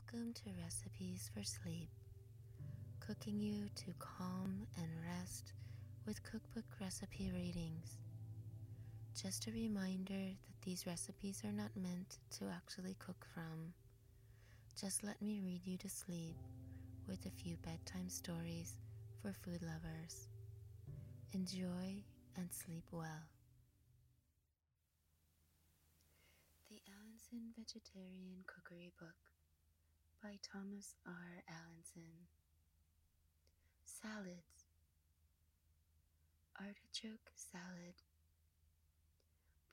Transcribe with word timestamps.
Welcome 0.00 0.32
to 0.32 0.50
Recipes 0.62 1.30
for 1.34 1.42
Sleep, 1.44 1.90
cooking 3.00 3.38
you 3.38 3.68
to 3.74 3.92
calm 3.98 4.66
and 4.76 4.88
rest 5.06 5.52
with 6.06 6.22
cookbook 6.22 6.64
recipe 6.80 7.30
readings. 7.34 7.98
Just 9.20 9.46
a 9.46 9.52
reminder 9.52 10.12
that 10.14 10.62
these 10.64 10.86
recipes 10.86 11.42
are 11.44 11.52
not 11.52 11.76
meant 11.76 12.18
to 12.38 12.46
actually 12.46 12.96
cook 12.98 13.26
from. 13.34 13.74
Just 14.80 15.04
let 15.04 15.20
me 15.20 15.40
read 15.44 15.66
you 15.66 15.76
to 15.78 15.88
sleep 15.88 16.36
with 17.06 17.26
a 17.26 17.42
few 17.42 17.56
bedtime 17.58 18.08
stories 18.08 18.78
for 19.20 19.34
food 19.44 19.60
lovers. 19.62 20.28
Enjoy 21.34 22.02
and 22.36 22.48
sleep 22.50 22.84
well. 22.90 23.28
The 26.70 26.80
Allinson 26.88 27.52
Vegetarian 27.58 28.44
Cookery 28.46 28.92
Book 28.98 29.30
by 30.22 30.36
Thomas 30.42 30.94
R. 31.06 31.42
Allinson. 31.48 32.28
Salads. 33.84 34.68
Artichoke 36.60 37.32
salad. 37.34 37.96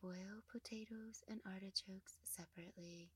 Boil 0.01 0.39
potatoes 0.49 1.23
and 1.27 1.41
artichokes 1.45 2.15
separately. 2.23 3.09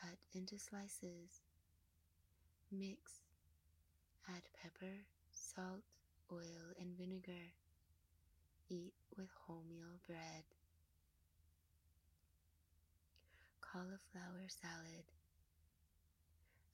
Cut 0.00 0.18
into 0.32 0.58
slices. 0.58 1.42
Mix. 2.70 3.22
Add 4.28 4.42
pepper, 4.62 5.02
salt, 5.32 5.82
oil, 6.32 6.70
and 6.78 6.96
vinegar. 6.96 7.50
Eat 8.68 8.94
with 9.16 9.30
wholemeal 9.48 9.98
bread. 10.06 10.46
Cauliflower 13.60 14.46
salad. 14.46 15.10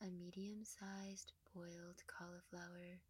A 0.00 0.10
medium 0.10 0.64
sized 0.64 1.32
boiled 1.52 2.04
cauliflower, 2.06 3.00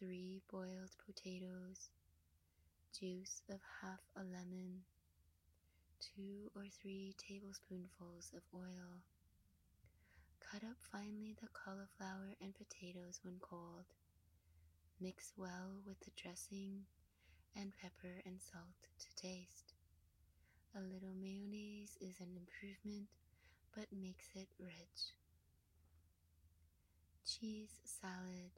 3 0.00 0.42
boiled 0.50 0.90
potatoes, 1.06 1.90
juice 2.98 3.42
of 3.48 3.60
half 3.80 4.00
a 4.16 4.24
lemon, 4.24 4.82
2 6.16 6.50
or 6.56 6.64
3 6.82 7.14
tablespoonfuls 7.16 8.32
of 8.36 8.42
oil. 8.52 8.98
Cut 10.40 10.64
up 10.64 10.76
finely 10.90 11.36
the 11.40 11.48
cauliflower 11.52 12.34
and 12.40 12.52
potatoes 12.52 13.20
when 13.22 13.38
cold. 13.40 13.86
Mix 15.00 15.34
well 15.36 15.82
with 15.86 16.00
the 16.00 16.10
dressing 16.16 16.86
and 17.54 17.72
pepper 17.80 18.22
and 18.26 18.40
salt 18.40 18.88
to 18.98 19.14
taste. 19.14 19.74
A 20.74 20.80
little 20.80 21.14
mayonnaise 21.14 21.96
is 22.00 22.18
an 22.18 22.36
improvement, 22.36 23.06
but 23.72 23.86
makes 23.92 24.30
it 24.34 24.48
rich. 24.58 25.14
Cheese 27.26 27.80
salad. 27.82 28.54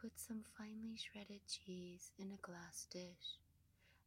Put 0.00 0.12
some 0.16 0.44
finely 0.56 0.96
shredded 0.96 1.40
cheese 1.48 2.12
in 2.20 2.30
a 2.30 2.40
glass 2.46 2.86
dish, 2.88 3.42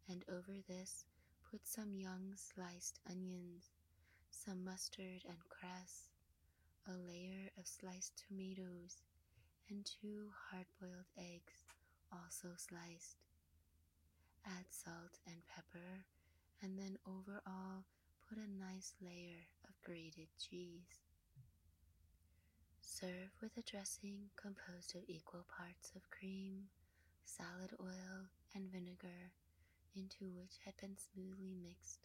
and 0.07 0.23
over 0.29 0.55
this 0.69 1.03
put 1.51 1.67
some 1.67 1.93
young 1.93 2.33
sliced 2.37 3.01
onions, 3.11 3.71
some 4.31 4.63
mustard 4.63 5.25
and 5.27 5.37
cress, 5.49 6.07
a 6.87 6.93
layer 6.93 7.51
of 7.59 7.67
sliced 7.67 8.23
tomatoes, 8.25 9.03
and 9.69 9.85
two 9.85 10.31
hard 10.49 10.67
boiled 10.79 11.11
eggs, 11.17 11.67
also 12.13 12.55
sliced. 12.55 13.17
Add 14.45 14.65
salt 14.69 15.19
and 15.27 15.45
pepper 15.45 16.05
and 16.63 16.79
then 16.79 16.97
over 17.05 17.41
all 17.45 17.83
put 18.27 18.37
a 18.37 18.47
nice 18.47 18.93
layer 19.01 19.43
of 19.67 19.75
grated 19.83 20.29
cheese. 20.39 21.08
Serve 22.89 23.31
with 23.39 23.55
a 23.55 23.61
dressing 23.61 24.31
composed 24.35 24.95
of 24.95 25.03
equal 25.07 25.45
parts 25.47 25.91
of 25.95 26.09
cream, 26.09 26.67
salad 27.23 27.71
oil, 27.79 28.27
and 28.55 28.71
vinegar, 28.71 29.31
into 29.95 30.25
which 30.33 30.57
had 30.65 30.75
been 30.81 30.97
smoothly 30.97 31.53
mixed 31.53 31.99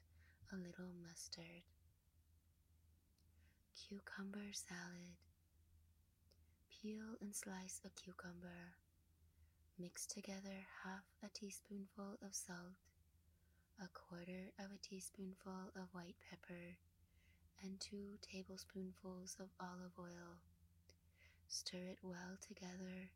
a 0.52 0.56
little 0.56 0.92
mustard. 1.02 1.64
Cucumber 3.74 4.52
salad. 4.52 5.16
Peel 6.68 7.16
and 7.20 7.34
slice 7.34 7.80
a 7.84 7.88
cucumber. 7.88 8.76
Mix 9.78 10.04
together 10.06 10.68
half 10.84 11.04
a 11.24 11.28
teaspoonful 11.32 12.18
of 12.22 12.34
salt 12.34 12.76
a 13.82 13.88
quarter 13.88 14.52
of 14.60 14.66
a 14.70 14.78
teaspoonful 14.82 15.72
of 15.74 15.88
white 15.92 16.14
pepper, 16.30 16.76
and 17.62 17.80
two 17.80 18.18
tablespoonfuls 18.22 19.36
of 19.40 19.48
olive 19.58 19.98
oil. 19.98 20.38
Stir 21.54 21.94
it 21.94 21.98
well 22.02 22.34
together, 22.42 23.14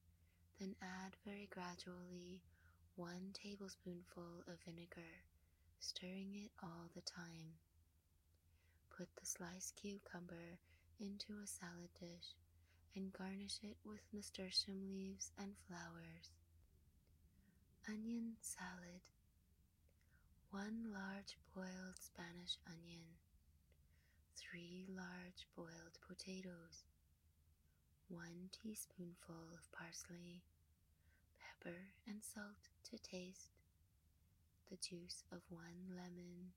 then 0.60 0.76
add 0.81 1.16
very 1.26 1.49
gradually 1.50 2.41
one 2.94 3.34
tablespoonful 3.34 4.47
of 4.47 4.62
vinegar, 4.65 5.26
stirring 5.81 6.31
it 6.47 6.53
all 6.62 6.87
the 6.94 7.00
time. 7.00 7.59
Put 8.97 9.09
the 9.19 9.27
sliced 9.27 9.75
cucumber 9.75 10.62
into 11.00 11.43
a 11.43 11.48
salad 11.48 11.91
dish 11.98 12.38
and 12.94 13.12
garnish 13.12 13.59
it 13.65 13.77
with 13.84 14.06
nasturtium 14.12 14.87
leaves 14.87 15.32
and 15.37 15.59
flowers. 15.66 16.31
Onion 17.88 18.37
salad. 18.41 19.03
1 20.53 20.94
large 20.94 21.37
boiled 21.56 21.98
Spanish 21.98 22.56
onion, 22.71 23.19
3 24.37 24.87
large 24.94 25.43
boiled 25.56 25.98
potatoes, 26.06 26.87
1 28.09 28.25
teaspoonful 28.57 29.53
of 29.53 29.71
parsley, 29.71 30.41
pepper 31.37 31.77
and 32.09 32.25
salt 32.25 32.73
to 32.89 32.97
taste, 32.97 33.53
the 34.71 34.77
juice 34.81 35.25
of 35.31 35.45
1 35.51 35.61
lemon, 35.93 36.57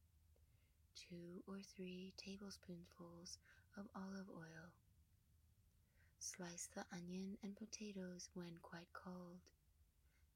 2 1.10 1.44
or 1.48 1.60
3 1.76 2.14
tablespoonfuls 2.16 3.38
of 3.78 3.84
olive 3.94 4.32
oil. 4.32 4.72
Slice 6.20 6.70
the 6.74 6.86
onion 6.96 7.38
and 7.44 7.58
potatoes 7.58 8.30
when 8.34 8.56
quite 8.62 8.88
cold. 8.94 9.44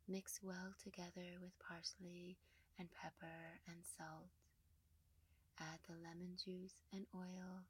Mix 0.09 0.41
well 0.43 0.75
together 0.83 1.39
with 1.39 1.57
parsley 1.59 2.35
and 2.77 2.89
pepper 2.91 3.63
and 3.67 3.79
salt. 3.97 4.35
Add 5.61 5.79
the 5.87 5.95
lemon 5.95 6.35
juice 6.35 6.83
and 6.91 7.05
oil 7.15 7.63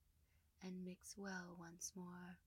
and 0.63 0.83
mix 0.83 1.13
well 1.15 1.55
once 1.59 1.91
more. 1.95 2.39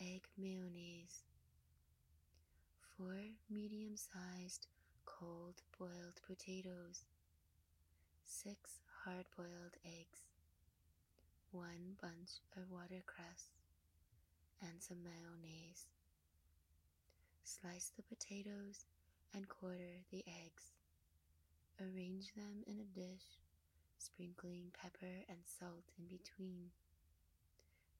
Egg 0.00 0.28
mayonnaise. 0.38 1.24
Four 2.96 3.18
medium 3.50 3.96
sized 3.96 4.68
cold 5.04 5.62
boiled 5.76 6.20
potatoes. 6.24 7.02
Six 8.22 8.78
hard 9.02 9.24
boiled 9.36 9.74
eggs. 9.84 10.20
One 11.50 11.96
bunch 12.00 12.38
of 12.56 12.70
watercress 12.70 13.50
and 14.62 14.80
some 14.80 14.98
mayonnaise. 15.02 15.86
Slice 17.42 17.90
the 17.96 18.04
potatoes 18.04 18.84
and 19.34 19.48
quarter 19.48 20.04
the 20.12 20.22
eggs. 20.28 20.74
Arrange 21.80 22.34
them 22.36 22.62
in 22.68 22.78
a 22.78 22.94
dish, 22.94 23.40
sprinkling 23.98 24.70
pepper 24.80 25.24
and 25.28 25.38
salt 25.44 25.90
in 25.98 26.06
between. 26.06 26.70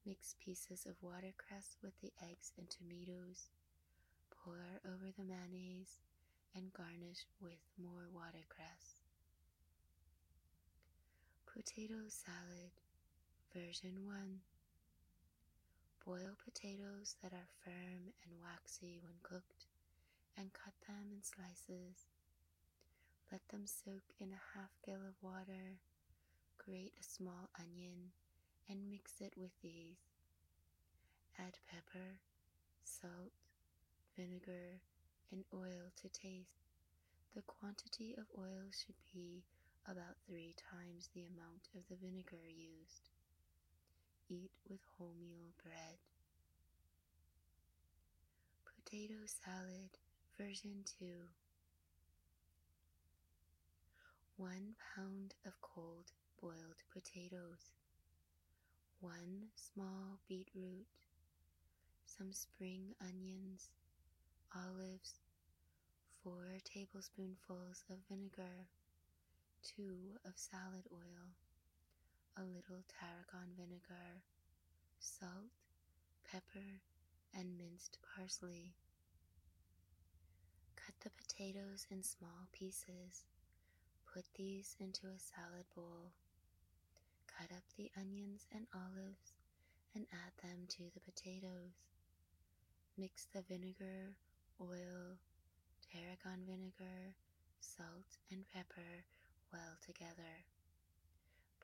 Mix 0.08 0.34
pieces 0.41 0.86
of 0.88 0.96
watercress 1.02 1.76
with 1.84 1.92
the 2.00 2.08
eggs 2.24 2.56
and 2.56 2.64
tomatoes. 2.70 3.52
Pour 4.32 4.80
over 4.88 5.12
the 5.12 5.28
mayonnaise 5.28 6.00
and 6.56 6.72
garnish 6.72 7.28
with 7.42 7.60
more 7.76 8.08
watercress. 8.08 9.04
Potato 11.44 12.08
salad, 12.08 12.72
version 13.52 14.06
1. 14.08 14.40
Boil 16.06 16.32
potatoes 16.40 17.16
that 17.20 17.34
are 17.34 17.52
firm 17.60 18.16
and 18.25 18.40
waxy 18.40 18.96
when 19.05 19.20
cooked 19.22 19.69
and 20.38 20.55
cut 20.55 20.72
them 20.88 21.12
in 21.12 21.20
slices. 21.20 22.08
Let 23.31 23.46
them 23.52 23.66
soak 23.66 24.08
in 24.19 24.32
a 24.32 24.56
half 24.56 24.72
gill 24.87 25.05
of 25.05 25.20
water. 25.20 25.76
Grate 26.56 26.96
a 26.99 27.05
small 27.05 27.52
onion 27.60 28.16
and 28.69 28.91
mix 28.91 29.20
it 29.20 29.32
with 29.37 29.53
these. 29.62 29.99
Add 31.38 31.59
pepper, 31.70 32.20
salt, 32.85 33.32
vinegar, 34.17 34.81
and 35.32 35.44
oil 35.55 35.91
to 36.03 36.09
taste. 36.09 36.67
The 37.35 37.43
quantity 37.43 38.15
of 38.19 38.25
oil 38.38 38.69
should 38.70 38.99
be 39.12 39.44
about 39.87 40.17
three 40.26 40.55
times 40.70 41.09
the 41.15 41.25
amount 41.25 41.69
of 41.75 41.82
the 41.88 41.97
vinegar 41.97 42.44
used. 42.47 43.09
Eat 44.29 44.50
with 44.69 44.81
wholemeal 44.99 45.53
bread. 45.62 45.99
Potato 48.65 49.15
salad 49.26 49.99
Version 50.38 50.85
2 51.00 51.06
1 54.37 54.75
pound 54.94 55.35
of 55.44 55.61
cold 55.61 56.12
boiled 56.41 56.82
potatoes, 56.93 57.77
1 59.00 59.12
small 59.54 60.18
beetroot, 60.28 60.86
some 62.04 62.32
spring 62.32 62.94
onions, 63.00 63.70
olives, 64.56 65.20
4 66.24 66.58
tablespoonfuls 66.64 67.84
of 67.90 67.98
vinegar, 68.08 68.66
2 69.76 70.18
of 70.24 70.32
salad 70.34 70.82
oil, 70.92 71.30
a 72.36 72.42
little 72.42 72.82
tarragon 72.88 73.54
vinegar, 73.56 74.22
salt, 74.98 75.54
pepper, 76.28 76.82
and 77.34 77.56
minced 77.56 77.98
parsley. 78.02 78.74
Cut 80.74 80.94
the 81.04 81.10
potatoes 81.10 81.86
in 81.90 82.02
small 82.02 82.48
pieces. 82.50 83.26
Put 84.12 84.24
these 84.34 84.74
into 84.80 85.06
a 85.06 85.18
salad 85.18 85.66
bowl. 85.76 86.10
Cut 87.38 87.55
up 87.55 87.62
the 87.76 87.88
onions 87.96 88.49
and 88.50 88.67
olives 88.75 89.31
and 89.94 90.06
add 90.11 90.35
them 90.43 90.67
to 90.75 90.90
the 90.93 90.99
potatoes. 90.99 91.87
Mix 92.99 93.29
the 93.32 93.43
vinegar, 93.43 94.19
oil, 94.61 95.23
tarragon 95.87 96.43
vinegar, 96.50 97.14
salt, 97.61 98.19
and 98.32 98.44
pepper 98.52 99.06
well 99.52 99.79
together. 99.87 100.43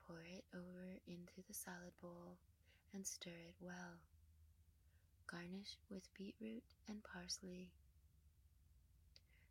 Pour 0.06 0.22
it 0.22 0.44
over 0.54 0.94
into 1.08 1.42
the 1.48 1.54
salad 1.54 1.98
bowl 2.00 2.38
and 2.94 3.04
stir 3.04 3.34
it 3.48 3.56
well. 3.60 3.98
Garnish 5.26 5.74
with 5.90 6.06
beetroot 6.16 6.62
and 6.88 7.02
parsley. 7.02 7.72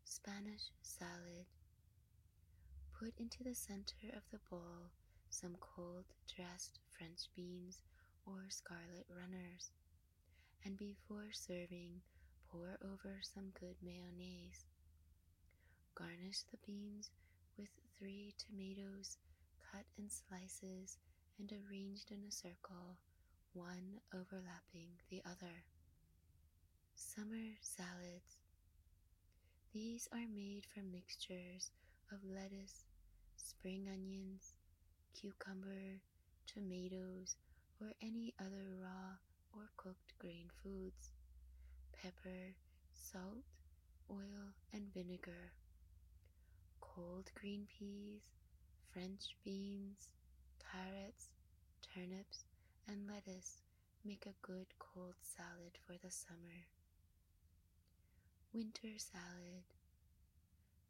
Spanish 0.06 0.72
salad. 0.82 1.52
Put 2.98 3.12
into 3.20 3.44
the 3.44 3.56
center 3.56 4.08
of 4.16 4.24
the 4.32 4.40
bowl 4.50 4.88
some 5.34 5.58
cold 5.60 6.06
dressed 6.30 6.78
French 6.96 7.26
beans 7.36 7.82
or 8.28 8.46
scarlet 8.50 9.10
runners, 9.10 9.72
and 10.64 10.78
before 10.78 11.34
serving, 11.34 12.02
pour 12.52 12.78
over 12.86 13.18
some 13.24 13.50
good 13.60 13.76
mayonnaise. 13.82 14.70
Garnish 15.96 16.44
the 16.52 16.62
beans 16.66 17.10
with 17.58 17.70
three 17.98 18.36
tomatoes 18.38 19.18
cut 19.72 19.86
in 19.98 20.08
slices 20.08 20.98
and 21.40 21.52
arranged 21.52 22.12
in 22.12 22.22
a 22.28 22.32
circle, 22.32 22.98
one 23.54 24.00
overlapping 24.14 25.02
the 25.10 25.24
other. 25.26 25.66
Summer 26.94 27.58
salads. 27.60 28.38
These 29.74 30.08
are 30.14 30.30
made 30.30 30.68
from 30.72 30.92
mixtures 30.92 31.72
of 32.12 32.20
lettuce, 32.24 32.86
spring 33.36 33.90
onions, 33.92 34.54
cucumber, 35.14 36.02
tomatoes, 36.48 37.36
or 37.82 37.94
any 38.02 38.34
other 38.40 38.78
raw 38.82 39.18
or 39.54 39.70
cooked 39.78 40.14
grain 40.20 40.50
foods, 40.62 41.12
pepper, 42.02 42.56
salt, 42.92 43.46
oil, 44.12 44.54
and 44.74 44.94
vinegar, 44.94 45.54
cold 46.82 47.30
green 47.36 47.68
peas, 47.68 48.22
French 48.92 49.36
beans, 49.44 50.10
carrots, 50.72 51.30
turnips, 51.82 52.46
and 52.88 53.08
lettuce 53.08 53.62
make 54.06 54.26
a 54.26 54.46
good 54.46 54.68
cold 54.80 55.16
salad 55.22 55.78
for 55.86 55.94
the 56.04 56.12
summer. 56.12 56.68
Winter 58.54 58.98
salad. 58.98 59.64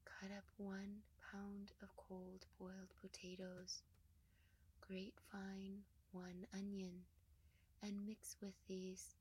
Cut 0.05 0.31
up 0.35 0.43
one 0.57 1.03
pound 1.31 1.71
of 1.81 1.95
cold 1.95 2.45
boiled 2.59 2.93
potatoes. 3.01 3.81
Grate 4.93 5.17
fine 5.31 5.81
one 6.11 6.45
onion 6.53 7.01
and 7.81 8.05
mix 8.05 8.35
with 8.39 8.53
these. 8.67 9.15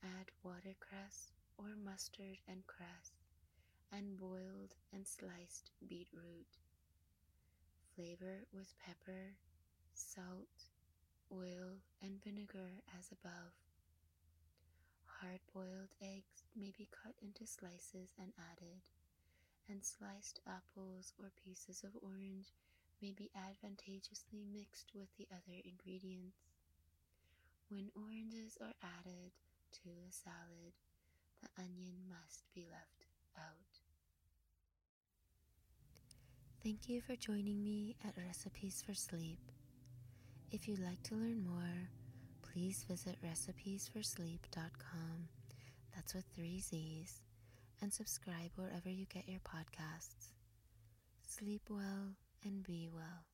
Add 0.00 0.30
watercress 0.44 1.32
or 1.58 1.74
mustard 1.74 2.38
and 2.46 2.64
cress 2.68 3.18
and 3.90 4.16
boiled 4.16 4.76
and 4.92 5.08
sliced 5.08 5.72
beetroot. 5.88 6.46
Flavor 7.96 8.46
with 8.52 8.78
pepper, 8.78 9.34
salt, 9.92 10.70
oil, 11.32 11.82
and 12.00 12.22
vinegar 12.22 12.84
as 12.96 13.10
above. 13.10 13.58
Hard 15.18 15.40
boiled 15.52 15.96
eggs 16.00 16.46
may 16.54 16.72
be 16.78 16.86
cut 17.02 17.16
into 17.20 17.44
slices 17.44 18.14
and 18.16 18.30
added, 18.38 18.82
and 19.68 19.82
sliced 19.82 20.38
apples 20.46 21.12
or 21.18 21.32
pieces 21.44 21.82
of 21.82 21.90
orange 22.00 22.52
may 23.00 23.12
be 23.12 23.30
advantageously 23.34 24.44
mixed 24.52 24.92
with 24.94 25.08
the 25.16 25.26
other 25.32 25.58
ingredients. 25.64 26.36
When 27.68 27.90
oranges 27.96 28.58
are 28.60 28.74
added 28.82 29.32
to 29.82 29.88
a 29.90 30.12
salad, 30.12 30.74
the 31.42 31.48
onion 31.62 31.96
must 32.08 32.44
be 32.54 32.66
left 32.70 33.06
out. 33.36 33.80
Thank 36.62 36.88
you 36.88 37.02
for 37.02 37.16
joining 37.16 37.62
me 37.62 37.96
at 38.06 38.14
Recipes 38.16 38.82
for 38.86 38.94
Sleep. 38.94 39.38
If 40.50 40.66
you'd 40.66 40.78
like 40.78 41.02
to 41.04 41.14
learn 41.14 41.44
more, 41.44 41.90
please 42.42 42.84
visit 42.88 43.16
recipesforsleep.com. 43.22 45.28
That's 45.94 46.14
with 46.14 46.24
three 46.34 46.60
Z's. 46.60 47.20
And 47.82 47.92
subscribe 47.92 48.52
wherever 48.56 48.88
you 48.88 49.04
get 49.06 49.28
your 49.28 49.40
podcasts. 49.40 50.30
Sleep 51.26 51.62
well 51.68 52.14
and 52.44 52.62
be 52.62 52.88
well. 52.92 53.33